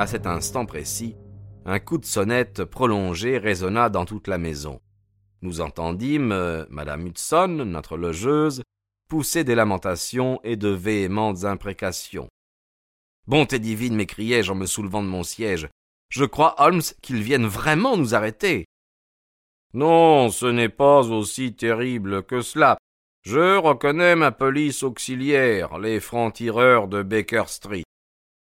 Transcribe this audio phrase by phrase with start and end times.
[0.00, 1.14] À cet instant précis,
[1.66, 4.80] un coup de sonnette prolongé résonna dans toute la maison.
[5.42, 8.62] Nous entendîmes euh, Madame Hudson, notre logeuse,
[9.10, 12.30] pousser des lamentations et de véhémentes imprécations.
[13.26, 15.68] Bonté divine, m'écriai-je en me soulevant de mon siège.
[16.08, 18.64] Je crois, Holmes, qu'ils viennent vraiment nous arrêter.
[19.74, 22.78] Non, ce n'est pas aussi terrible que cela.
[23.20, 27.84] Je reconnais ma police auxiliaire, les francs-tireurs de Baker Street.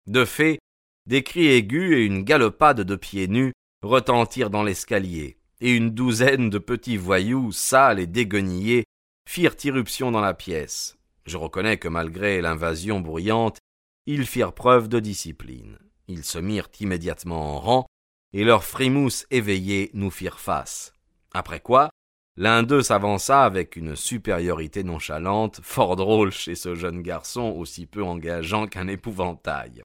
[0.07, 0.57] De fait,
[1.05, 6.49] des cris aigus et une galopade de pieds nus retentirent dans l'escalier, et une douzaine
[6.49, 8.83] de petits voyous, sales et déguenillés,
[9.27, 10.97] firent irruption dans la pièce.
[11.25, 13.59] Je reconnais que malgré l'invasion bruyante,
[14.05, 15.77] ils firent preuve de discipline.
[16.07, 17.85] Ils se mirent immédiatement en rang,
[18.33, 20.93] et leurs frimousse éveillés nous firent face.
[21.33, 21.89] Après quoi,
[22.37, 28.03] l'un d'eux s'avança avec une supériorité nonchalante, fort drôle chez ce jeune garçon aussi peu
[28.03, 29.83] engageant qu'un épouvantail.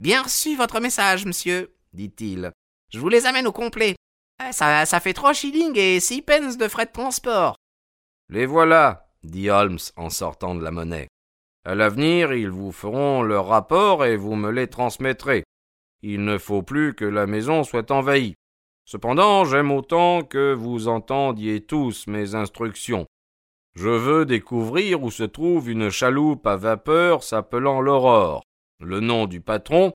[0.00, 2.52] Bien reçu votre message, monsieur, dit-il.
[2.92, 3.94] Je vous les amène au complet.
[4.50, 7.56] Ça, ça fait trois shillings et six pence de frais de transport.
[8.28, 11.08] Les voilà, dit Holmes en sortant de la monnaie.
[11.64, 15.44] À l'avenir, ils vous feront leur rapport et vous me les transmettrez.
[16.02, 18.34] Il ne faut plus que la maison soit envahie.
[18.84, 23.06] Cependant, j'aime autant que vous entendiez tous mes instructions.
[23.74, 28.42] Je veux découvrir où se trouve une chaloupe à vapeur s'appelant l'Aurore.
[28.80, 29.92] Le nom du patron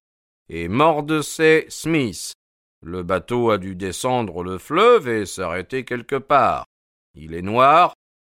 [0.49, 2.33] est Mordecai Smith.
[2.81, 6.65] Le bateau a dû descendre le fleuve et s'arrêter quelque part.
[7.13, 7.93] Il est noir,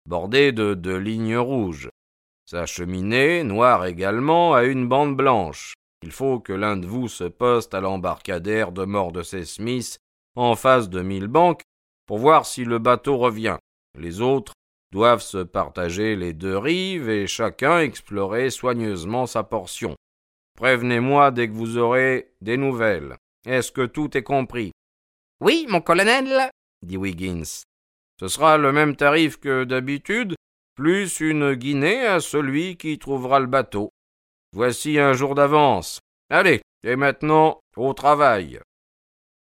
[0.07, 1.91] bordé de deux lignes rouges.
[2.47, 5.75] Sa cheminée, noire également, a une bande blanche.
[6.03, 9.99] Il faut que l'un de vous se poste à l'embarcadère de Mordecai Smith
[10.35, 11.61] en face de Millbank
[12.07, 13.59] pour voir si le bateau revient.
[13.99, 14.55] Les autres
[14.91, 19.95] doivent se partager les deux rives et chacun explorer soigneusement sa portion.
[20.61, 23.17] Prévenez-moi dès que vous aurez des nouvelles.
[23.47, 24.73] Est-ce que tout est compris?
[25.41, 26.51] Oui, mon colonel,
[26.83, 27.65] dit Wiggins.
[28.21, 30.35] Ce sera le même tarif que d'habitude,
[30.77, 33.89] plus une guinée à celui qui trouvera le bateau.
[34.53, 36.01] Voici un jour d'avance.
[36.29, 38.61] Allez, et maintenant, au travail.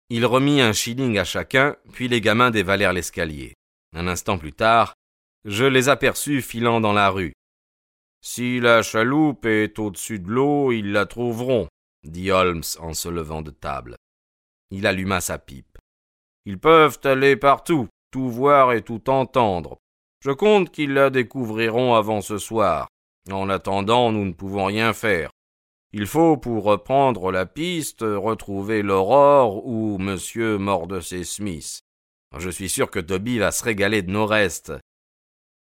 [0.09, 3.53] Il remit un shilling à chacun, puis les gamins dévalèrent l'escalier.
[3.96, 4.96] Un instant plus tard,
[5.46, 7.34] je les aperçus filant dans la rue.
[8.25, 11.67] Si la chaloupe est au-dessus de l'eau, ils la trouveront,
[12.06, 13.97] dit Holmes en se levant de table.
[14.72, 15.78] Il alluma sa pipe.
[16.45, 19.78] Ils peuvent aller partout, tout voir et tout entendre.
[20.22, 22.88] Je compte qu'ils la découvriront avant ce soir.
[23.29, 25.29] En attendant, nous ne pouvons rien faire.
[25.91, 31.81] Il faut, pour reprendre la piste, retrouver l'Aurore ou Monsieur Mordecai Smith.
[32.38, 34.72] Je suis sûr que Toby va se régaler de nos restes.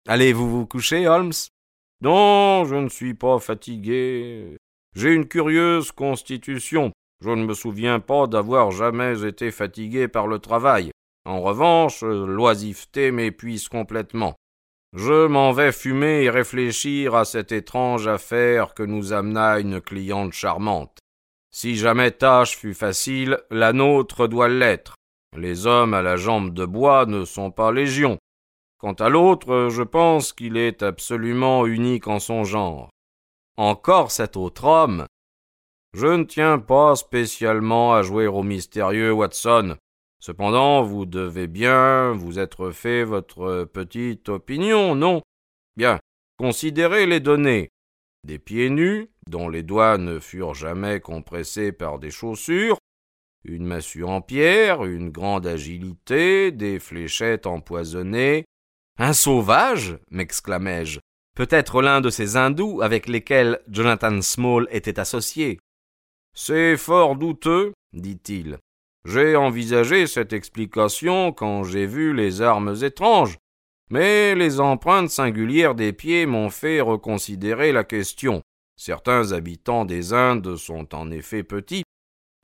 [0.07, 1.33] Allez-vous vous coucher, Holmes?
[2.05, 4.57] Non, je ne suis pas fatigué.
[4.95, 6.91] J'ai une curieuse constitution.
[7.23, 10.91] Je ne me souviens pas d'avoir jamais été fatigué par le travail.
[11.25, 14.35] En revanche, l'oisiveté m'épuise complètement.
[14.95, 20.33] Je m'en vais fumer et réfléchir à cette étrange affaire que nous amena une cliente
[20.33, 20.99] charmante.
[21.49, 24.93] Si jamais tâche fut facile, la nôtre doit l'être.
[25.35, 28.19] Les hommes à la jambe de bois ne sont pas légion.
[28.77, 32.89] Quant à l'autre, je pense qu'il est absolument unique en son genre.
[33.57, 35.05] Encore cet autre homme.
[35.93, 39.77] Je ne tiens pas spécialement à jouer au mystérieux, Watson.
[40.19, 45.21] Cependant, vous devez bien vous être fait votre petite opinion, non?
[45.77, 45.99] Bien,
[46.37, 47.69] considérez les données.
[48.25, 52.77] Des pieds nus, dont les doigts ne furent jamais compressés par des chaussures,
[53.45, 58.45] une massue en pierre, une grande agilité, des fléchettes empoisonnées,
[58.97, 60.99] un sauvage m'exclamai-je.
[61.35, 65.59] Peut-être l'un de ces hindous avec lesquels Jonathan Small était associé.
[66.33, 68.57] C'est fort douteux, dit-il.
[69.05, 73.37] J'ai envisagé cette explication quand j'ai vu les armes étranges,
[73.91, 78.41] mais les empreintes singulières des pieds m'ont fait reconsidérer la question.
[78.77, 81.83] Certains habitants des Indes sont en effet petits,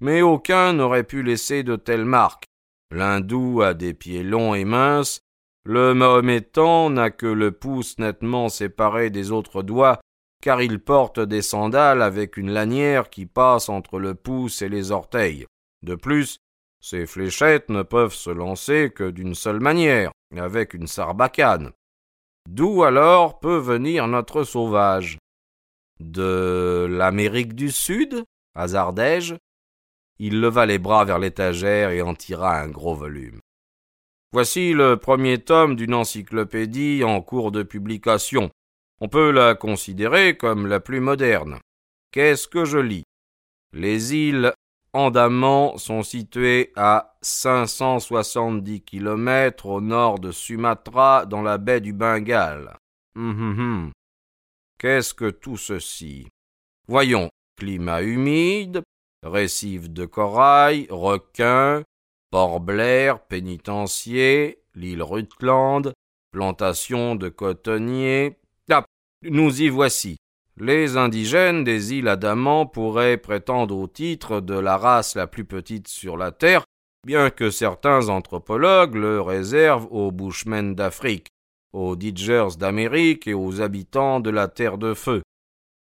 [0.02, 2.46] mais aucun n'aurait pu laisser de telles marques.
[2.92, 5.22] L'hindou a des pieds longs et minces,
[5.64, 10.00] Le Mahométan n'a que le pouce nettement séparé des autres doigts,
[10.42, 14.92] car il porte des sandales avec une lanière qui passe entre le pouce et les
[14.92, 15.46] orteils.
[15.84, 16.38] De plus,
[16.80, 21.72] ces fléchettes ne peuvent se lancer que d'une seule manière, avec une sarbacane.
[22.50, 25.20] D'où alors peut venir notre sauvage?
[26.00, 28.24] De l'Amérique du Sud?
[28.56, 29.36] Hasardai-je?
[30.18, 33.40] Il leva les bras vers l'étagère et en tira un gros volume.
[34.34, 38.50] Voici le premier tome d'une encyclopédie en cours de publication.
[39.02, 41.60] On peut la considérer comme la plus moderne.
[42.12, 43.04] Qu'est-ce que je lis?
[43.74, 44.54] Les îles
[44.94, 52.78] Andaman sont situées à 570 kilomètres au nord de Sumatra dans la baie du Bengale.
[53.16, 53.92] Hum, hum, hum.
[54.80, 56.28] Qu'est-ce que tout ceci?
[56.88, 58.82] Voyons, climat humide,
[59.24, 61.84] récifs de corail, requins,
[62.32, 65.92] Port Blair, pénitencier, l'île Rutland,
[66.32, 68.40] plantation de cotonniers.
[68.72, 68.86] Ah,
[69.22, 70.16] nous y voici.
[70.56, 75.90] Les indigènes des îles Adaman pourraient prétendre au titre de la race la plus petite
[75.90, 76.64] sur la Terre,
[77.06, 81.28] bien que certains anthropologues le réservent aux Bushmen d'Afrique,
[81.74, 85.22] aux Didgers d'Amérique et aux habitants de la Terre de Feu.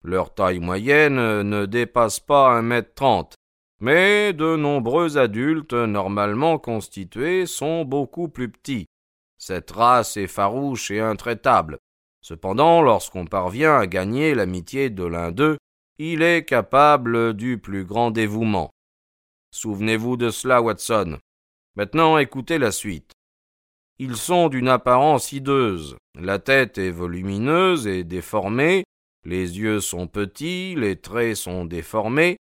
[0.02, 3.34] Leur taille moyenne ne dépasse pas un mètre trente,
[3.80, 8.86] mais de nombreux adultes normalement constitués sont beaucoup plus petits.
[9.38, 11.78] Cette race est farouche et intraitable.
[12.20, 15.56] Cependant, lorsqu'on parvient à gagner l'amitié de l'un d'eux,
[15.98, 18.70] il est capable du plus grand dévouement.
[19.50, 21.18] Souvenez-vous de cela, Watson.
[21.76, 23.12] Maintenant, écoutez la suite.
[23.98, 25.96] Ils sont d'une apparence hideuse.
[26.18, 28.84] La tête est volumineuse et déformée,
[29.24, 32.36] les yeux sont petits, les traits sont déformés,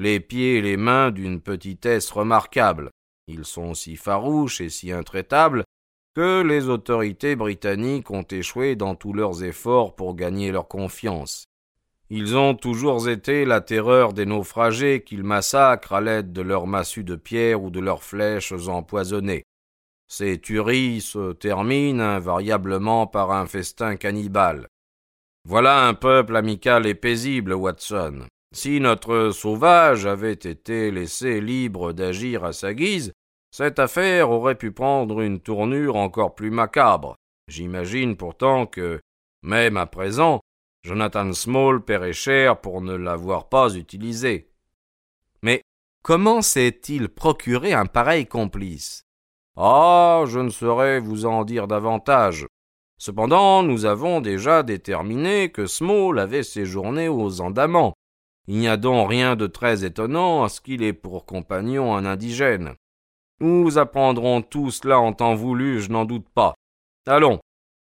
[0.00, 2.88] les pieds et les mains d'une petitesse remarquable.
[3.28, 5.62] Ils sont si farouches et si intraitables
[6.16, 11.44] que les autorités britanniques ont échoué dans tous leurs efforts pour gagner leur confiance.
[12.08, 17.04] Ils ont toujours été la terreur des naufragés qu'ils massacrent à l'aide de leurs massues
[17.04, 19.44] de pierre ou de leurs flèches empoisonnées.
[20.08, 24.66] Ces tueries se terminent invariablement par un festin cannibale.
[25.46, 28.26] Voilà un peuple amical et paisible, Watson.
[28.52, 33.12] Si notre sauvage avait été laissé libre d'agir à sa guise,
[33.52, 37.14] cette affaire aurait pu prendre une tournure encore plus macabre.
[37.48, 39.00] J'imagine pourtant que,
[39.42, 40.40] même à présent,
[40.82, 44.50] Jonathan Small paierait cher pour ne l'avoir pas utilisé.
[45.42, 45.62] Mais
[46.02, 49.04] comment s'est-il procuré un pareil complice?
[49.56, 52.46] Ah, je ne saurais vous en dire davantage.
[52.98, 57.94] Cependant, nous avons déjà déterminé que Small avait séjourné aux Andamans.
[58.50, 62.04] Il n'y a donc rien de très étonnant à ce qu'il ait pour compagnon un
[62.04, 62.74] indigène.
[63.38, 66.54] Nous apprendrons tout cela en temps voulu, je n'en doute pas.
[67.06, 67.38] Allons,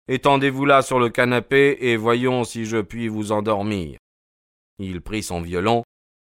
[0.09, 3.97] étendez-vous là sur le canapé et voyons si je puis vous endormir.
[4.77, 5.83] Il prit son violon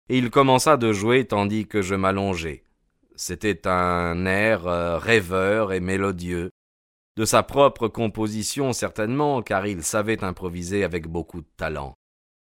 [0.08, 2.64] et il commença de jouer tandis que je m'allongeais.
[3.18, 6.50] C'était un air euh, rêveur et mélodieux,
[7.18, 11.94] de sa propre composition certainement, car il savait improviser avec beaucoup de talent.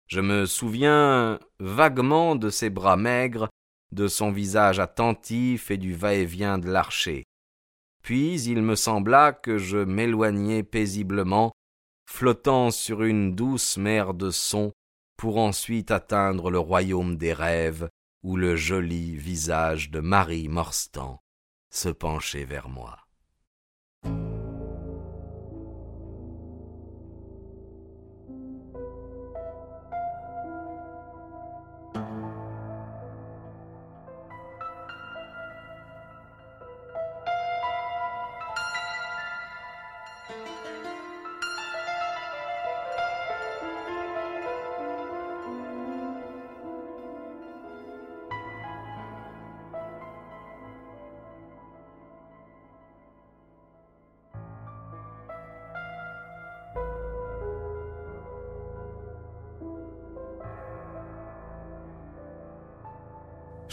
[0.07, 3.49] Je me souviens vaguement de ses bras maigres
[3.93, 7.25] de son visage attentif et du va-et-vient de l'archer.
[8.03, 11.53] Puis il me sembla que je m'éloignais paisiblement,
[12.09, 14.73] flottant sur une douce mer de sons,
[15.15, 17.87] pour ensuite atteindre le royaume des rêves,
[18.23, 21.19] où le joli visage de Marie Morstan
[21.71, 23.02] se penchait vers moi.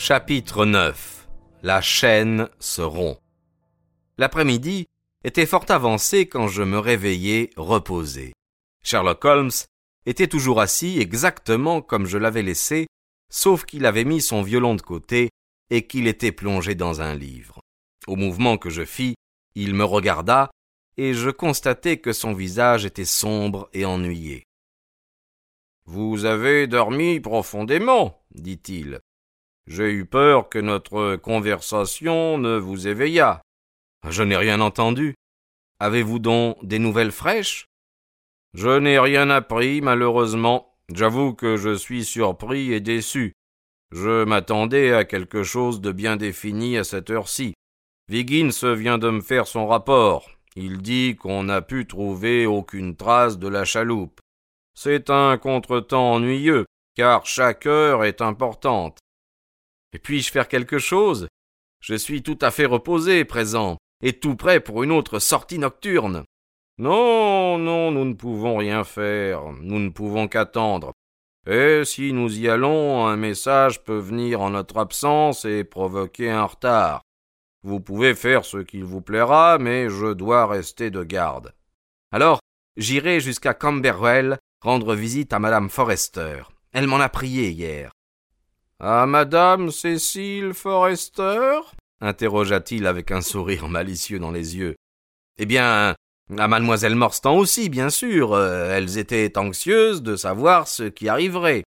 [0.02, 1.28] Chapitre 9
[1.62, 3.20] La chaîne se rompt.
[4.16, 4.86] L'après-midi
[5.24, 8.32] était fort avancé quand je me réveillai reposé.
[8.82, 9.50] Sherlock Holmes
[10.06, 12.86] était toujours assis exactement comme je l'avais laissé,
[13.30, 15.28] sauf qu'il avait mis son violon de côté
[15.68, 17.60] et qu'il était plongé dans un livre.
[18.06, 19.16] Au mouvement que je fis,
[19.54, 20.50] il me regarda,
[20.96, 24.44] et je constatai que son visage était sombre et ennuyé.
[25.84, 28.98] Vous avez dormi profondément, dit-il.
[29.66, 33.40] J'ai eu peur que notre conversation ne vous éveillât.
[34.08, 35.14] Je n'ai rien entendu.
[35.78, 37.66] Avez-vous donc des nouvelles fraîches?
[38.54, 40.74] Je n'ai rien appris, malheureusement.
[40.92, 43.34] J'avoue que je suis surpris et déçu.
[43.92, 47.54] Je m'attendais à quelque chose de bien défini à cette heure-ci.
[48.08, 50.28] Viggins vient de me faire son rapport.
[50.56, 54.20] Il dit qu'on n'a pu trouver aucune trace de la chaloupe.
[54.74, 58.98] C'est un contretemps ennuyeux, car chaque heure est importante.
[59.92, 61.28] Et puis-je faire quelque chose?
[61.80, 66.24] Je suis tout à fait reposé, présent, et tout prêt pour une autre sortie nocturne.
[66.78, 70.92] Non, non, nous ne pouvons rien faire, nous ne pouvons qu'attendre.
[71.46, 76.44] Et si nous y allons, un message peut venir en notre absence et provoquer un
[76.44, 77.02] retard.
[77.62, 81.54] Vous pouvez faire ce qu'il vous plaira, mais je dois rester de garde.
[82.12, 82.40] Alors,
[82.76, 86.42] j'irai jusqu'à Camberwell rendre visite à madame Forrester.
[86.72, 87.90] Elle m'en a prié hier.
[88.82, 91.60] À madame Cécile Forrester?
[92.00, 94.74] interrogea-t-il avec un sourire malicieux dans les yeux.
[95.36, 95.94] Eh bien,
[96.38, 98.32] à mademoiselle Morstan aussi, bien sûr.
[98.32, 101.62] Euh, elles étaient anxieuses de savoir ce qui arriverait.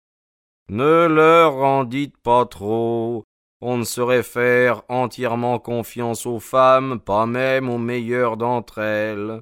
[0.69, 3.23] Ne leur en dites pas trop.
[3.59, 9.41] On ne saurait faire entièrement confiance aux femmes, pas même aux meilleures d'entre elles.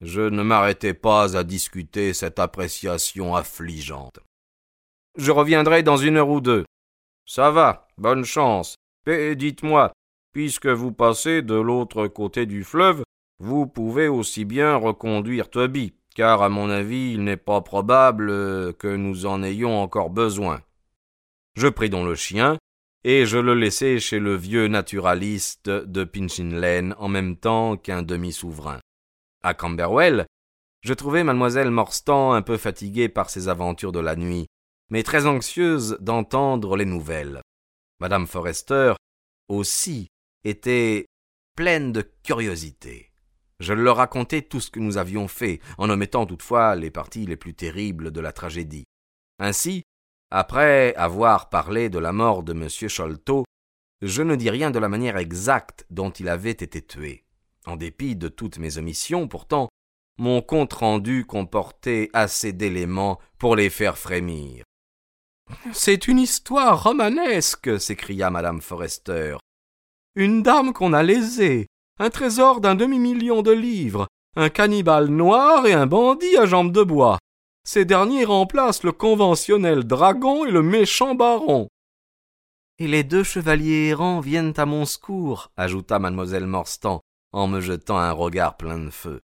[0.00, 4.18] Je ne m'arrêtais pas à discuter cette appréciation affligeante.
[5.16, 6.64] Je reviendrai dans une heure ou deux.
[7.26, 8.76] Ça va, bonne chance.
[9.06, 9.92] Et dites-moi,
[10.32, 13.02] puisque vous passez de l'autre côté du fleuve,
[13.38, 18.94] vous pouvez aussi bien reconduire Toby, car à mon avis il n'est pas probable que
[18.94, 20.62] nous en ayons encore besoin.
[21.56, 22.58] Je pris donc le chien,
[23.04, 28.02] et je le laissai chez le vieux naturaliste de Pinchin Lane en même temps qu'un
[28.02, 28.80] demi-souverain.
[29.42, 30.26] À Camberwell,
[30.80, 34.46] je trouvai mademoiselle Morstan un peu fatiguée par ses aventures de la nuit,
[34.90, 37.40] mais très anxieuse d'entendre les nouvelles.
[38.00, 38.94] Madame Forrester
[39.48, 40.08] aussi
[40.44, 41.06] était
[41.56, 43.12] pleine de curiosité.
[43.60, 47.36] Je leur racontai tout ce que nous avions fait, en omettant toutefois les parties les
[47.36, 48.84] plus terribles de la tragédie.
[49.38, 49.82] Ainsi,
[50.30, 52.68] après avoir parlé de la mort de M.
[52.68, 53.44] Sholto,
[54.02, 57.24] je ne dis rien de la manière exacte dont il avait été tué.
[57.66, 59.68] En dépit de toutes mes omissions, pourtant,
[60.18, 64.64] mon compte-rendu comportait assez d'éléments pour les faire frémir.
[65.72, 69.36] C'est une histoire romanesque, s'écria madame Forrester.
[70.14, 71.66] Une dame qu'on a lésée,
[71.98, 74.06] un trésor d'un demi-million de livres,
[74.36, 77.18] un cannibale noir et un bandit à jambes de bois.
[77.66, 81.68] Ces derniers remplacent le conventionnel dragon et le méchant baron.
[82.78, 87.00] Et les deux chevaliers errants viennent à mon secours, ajouta mademoiselle Morstan,
[87.32, 89.20] en me jetant un regard plein de feu.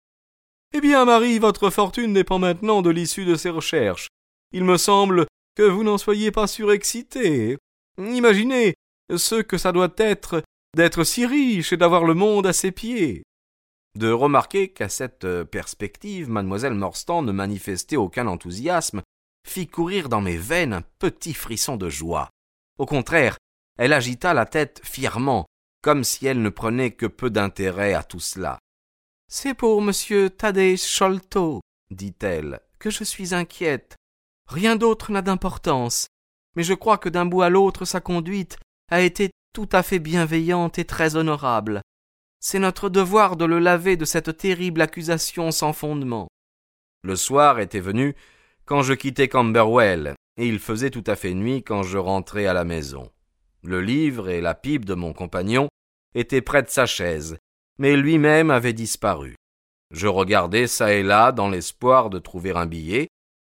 [0.73, 4.07] Eh bien, Marie, votre fortune dépend maintenant de l'issue de ces recherches.
[4.53, 7.57] Il me semble que vous n'en soyez pas surexcité.
[7.97, 8.75] Imaginez
[9.15, 10.43] ce que ça doit être
[10.75, 13.23] d'être si riche et d'avoir le monde à ses pieds
[13.95, 19.01] de remarquer qu'à cette euh, perspective mademoiselle Morstan ne manifestait aucun enthousiasme
[19.47, 22.29] fit courir dans mes veines un petit frisson de joie.
[22.77, 23.37] Au contraire,
[23.77, 25.45] elle agita la tête fièrement,
[25.81, 28.59] comme si elle ne prenait que peu d'intérêt à tout cela.
[29.27, 33.95] C'est pour monsieur Thaddeus Sholto, dit-elle, que je suis inquiète.
[34.51, 36.07] Rien d'autre n'a d'importance,
[36.57, 38.57] mais je crois que d'un bout à l'autre sa conduite
[38.89, 41.81] a été tout à fait bienveillante et très honorable.
[42.41, 46.27] C'est notre devoir de le laver de cette terrible accusation sans fondement.
[47.01, 48.13] Le soir était venu
[48.65, 52.53] quand je quittais Camberwell, et il faisait tout à fait nuit quand je rentrai à
[52.53, 53.09] la maison.
[53.63, 55.69] Le livre et la pipe de mon compagnon
[56.13, 57.37] étaient près de sa chaise,
[57.77, 59.35] mais lui-même avait disparu.
[59.91, 63.07] Je regardais çà et là dans l'espoir de trouver un billet,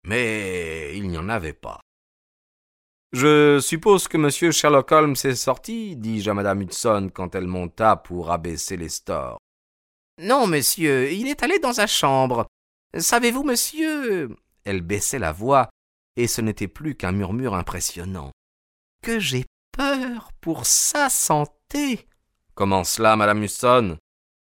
[0.08, 1.80] mais il n'y en avait pas.
[3.14, 7.96] Je suppose que monsieur Sherlock Holmes est sorti, dis-je à madame Hudson quand elle monta
[7.96, 9.38] pour abaisser les stores.
[10.20, 12.48] Non, monsieur, il est allé dans sa chambre.
[12.98, 14.36] Savez-vous, monsieur?
[14.64, 15.70] Elle baissait la voix,
[16.16, 18.32] et ce n'était plus qu'un murmure impressionnant.
[19.04, 22.08] Que j'ai peur pour sa santé.
[22.56, 23.98] Comment cela, madame Hudson?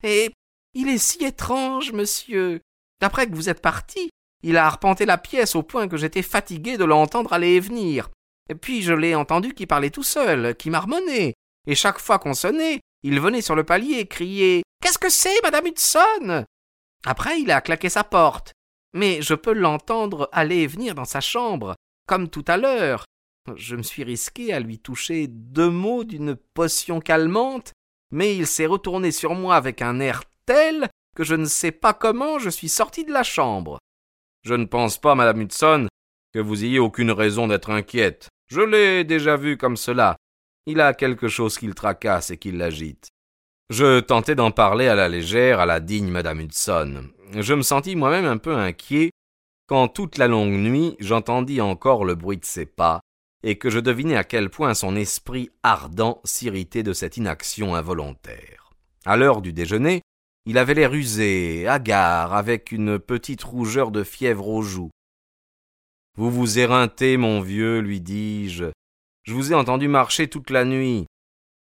[0.03, 0.31] Et
[0.73, 2.61] il est si étrange, monsieur.
[3.01, 4.09] D'après que vous êtes parti,
[4.43, 8.09] il a arpenté la pièce au point que j'étais fatigué de l'entendre aller et venir.
[8.49, 11.33] Et puis je l'ai entendu qui parlait tout seul, qui marmonnait.
[11.67, 15.41] Et chaque fois qu'on sonnait, il venait sur le palier et criait Qu'est-ce que c'est,
[15.41, 16.45] madame Hudson?
[17.05, 18.53] Après, il a claqué sa porte.
[18.93, 21.75] Mais je peux l'entendre aller et venir dans sa chambre,
[22.07, 23.05] comme tout à l'heure.
[23.55, 27.73] Je me suis risqué à lui toucher deux mots d'une potion calmante,
[28.11, 31.93] mais il s'est retourné sur moi avec un air tel que je ne sais pas
[31.93, 33.79] comment je suis sorti de la chambre.
[34.45, 35.87] Je ne pense pas, madame Hudson,
[36.31, 38.29] que vous ayez aucune raison d'être inquiète.
[38.47, 40.17] Je l'ai déjà vu comme cela.
[40.67, 43.09] Il a quelque chose qui le tracasse et qui l'agite.
[43.71, 47.09] Je tentai d'en parler à la légère à la digne madame Hudson.
[47.33, 49.09] Je me sentis moi-même un peu inquiet
[49.67, 52.99] quand toute la longue nuit j'entendis encore le bruit de ses pas,
[53.41, 58.73] et que je devinais à quel point son esprit ardent s'irritait de cette inaction involontaire.
[59.05, 60.01] À l'heure du déjeuner,
[60.45, 64.91] il avait l'air usé, hagard, avec une petite rougeur de fièvre aux joues.
[66.17, 68.65] Vous vous éreintez, mon vieux, lui dis-je.
[69.23, 71.07] Je vous ai entendu marcher toute la nuit.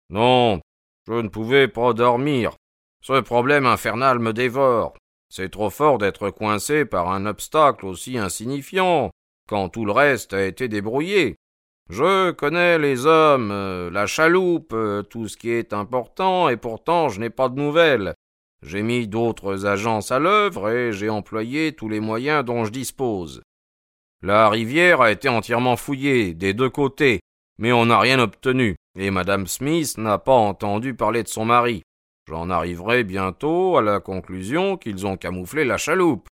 [0.09, 0.61] Non,
[1.07, 2.55] je ne pouvais pas dormir.
[3.01, 4.93] Ce problème infernal me dévore.
[5.29, 9.09] C'est trop fort d'être coincé par un obstacle aussi insignifiant,
[9.49, 11.35] quand tout le reste a été débrouillé.
[11.89, 17.09] Je connais les hommes, euh, la chaloupe, euh, tout ce qui est important, et pourtant
[17.09, 18.15] je n'ai pas de nouvelles.
[18.65, 23.43] J'ai mis d'autres agences à l'œuvre et j'ai employé tous les moyens dont je dispose.
[24.23, 27.19] La rivière a été entièrement fouillée, des deux côtés,
[27.59, 31.83] mais on n'a rien obtenu, et madame Smith n'a pas entendu parler de son mari.
[32.27, 36.27] J'en arriverai bientôt à la conclusion qu'ils ont camouflé la chaloupe.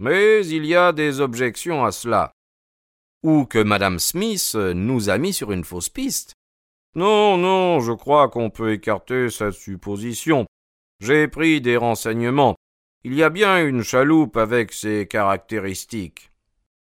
[0.00, 2.32] Mais il y a des objections à cela.
[3.22, 6.32] Ou que madame Smith nous a mis sur une fausse piste.
[6.94, 10.46] Non, non, je crois qu'on peut écarter cette supposition.
[11.00, 12.56] J'ai pris des renseignements.
[13.04, 16.30] Il y a bien une chaloupe avec ces caractéristiques.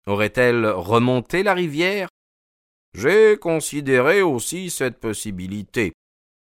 [0.07, 2.09] Aurait-elle remonté la rivière?
[2.95, 5.93] J'ai considéré aussi cette possibilité.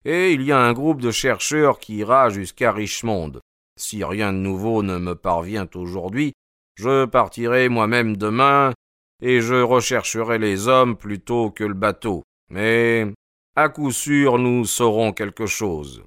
[0.05, 3.33] Et il y a un groupe de chercheurs qui ira jusqu'à Richmond.
[3.77, 6.33] Si rien de nouveau ne me parvient aujourd'hui,
[6.75, 8.73] je partirai moi-même demain
[9.21, 12.23] et je rechercherai les hommes plutôt que le bateau.
[12.49, 13.11] Mais
[13.55, 16.03] à coup sûr nous saurons quelque chose.